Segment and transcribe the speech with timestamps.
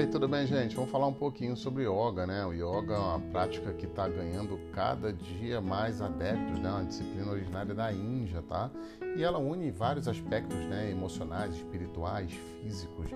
[0.00, 0.74] aí, tudo bem, gente?
[0.74, 2.44] Vamos falar um pouquinho sobre yoga, né?
[2.46, 6.70] O yoga é uma prática que está ganhando cada dia mais adeptos, né?
[6.70, 8.70] Uma disciplina originária da Índia, tá?
[9.14, 10.90] E ela une vários aspectos, né?
[10.90, 13.10] Emocionais, espirituais, físicos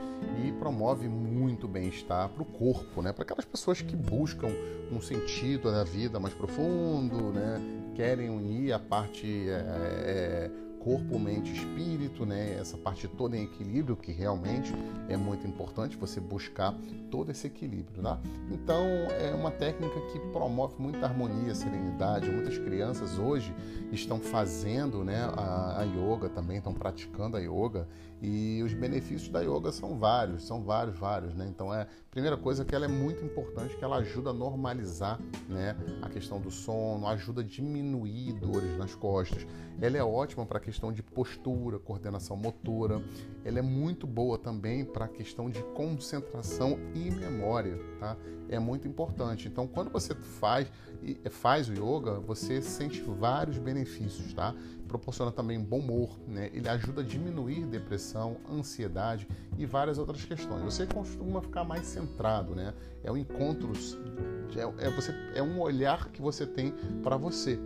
[0.45, 3.13] e promove muito bem-estar para o corpo, né?
[3.13, 4.49] Para aquelas pessoas que buscam
[4.93, 7.61] um sentido da vida mais profundo, né?
[7.95, 10.51] Querem unir a parte é, é,
[10.85, 12.59] corpo, mente, espírito, né?
[12.61, 14.71] Essa parte toda em equilíbrio que realmente
[15.09, 16.75] é muito importante você buscar
[17.11, 18.21] todo esse equilíbrio, tá?
[18.51, 18.85] Então
[19.19, 22.31] é uma técnica que promove muita harmonia, serenidade.
[22.31, 23.55] Muitas crianças hoje
[23.91, 27.89] estão fazendo, né, a, a yoga também, estão praticando a yoga
[28.21, 31.47] e os benefícios da yoga são vários, são vários, vários, né?
[31.49, 35.21] Então é a primeira coisa que ela é muito importante, que ela ajuda a normalizar,
[35.49, 39.47] né, a questão do sono, ajuda a diminuir dores nas costas.
[39.81, 43.01] Ela é ótima para a questão de postura, coordenação motora.
[43.45, 48.17] Ela é muito boa também para a questão de concentração e memória, tá?
[48.49, 49.47] É muito importante.
[49.47, 50.69] Então, quando você faz
[51.31, 54.55] faz o yoga, você sente vários benefícios, tá?
[54.89, 56.51] Proporciona também bom humor, né?
[56.53, 59.29] Ele ajuda a diminuir depressão, ansiedade
[59.59, 60.63] e várias outras questões.
[60.63, 62.73] Você costuma ficar mais centrado, né?
[63.03, 63.73] É um encontro,
[64.57, 66.73] é, é, você, é um olhar que você tem
[67.03, 67.61] para você,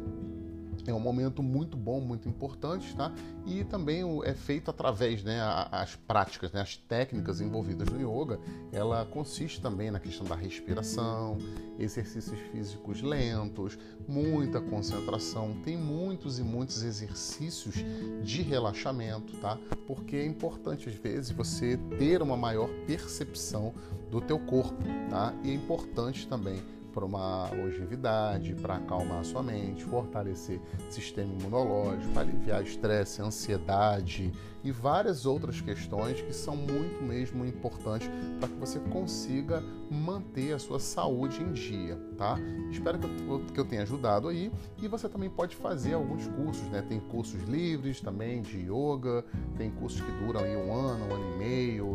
[0.87, 3.13] é um momento muito bom, muito importante, tá?
[3.47, 5.41] E também é feito através, né,
[5.71, 8.39] as práticas, né, as técnicas envolvidas no yoga,
[8.73, 11.39] ela consiste também na questão da respiração,
[11.79, 17.77] exercícios físicos lentos, muita concentração, tem muitos e muitos exercícios
[18.23, 19.59] de relaxamento, tá?
[19.87, 23.75] Porque é importante às vezes você ter uma maior percepção
[24.11, 25.35] do teu corpo, tá?
[25.43, 26.63] E é importante também
[26.99, 34.33] para uma longevidade, para acalmar a sua mente, fortalecer o sistema imunológico, aliviar estresse, ansiedade
[34.65, 40.59] e várias outras questões que são muito mesmo importantes para que você consiga manter a
[40.59, 42.37] sua saúde em dia, tá?
[42.71, 44.51] Espero que eu, que eu tenha ajudado aí
[44.83, 46.83] e você também pode fazer alguns cursos, né?
[46.83, 49.25] Tem cursos livres também de yoga,
[49.57, 51.88] tem cursos que duram aí um ano, um ano e meio,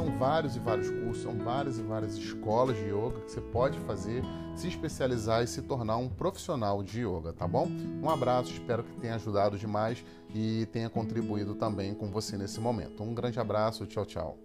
[0.00, 3.78] são vários e vários cursos, são várias e várias escolas de yoga que você pode
[3.80, 4.22] fazer
[4.56, 7.68] se especializar e se tornar um profissional de yoga, tá bom?
[8.02, 10.02] Um abraço, espero que tenha ajudado demais
[10.34, 13.02] e tenha contribuído também com você nesse momento.
[13.02, 14.38] Um grande abraço, tchau, tchau.